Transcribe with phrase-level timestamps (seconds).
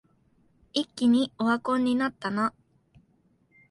[0.73, 2.55] 一気にオワコンになったな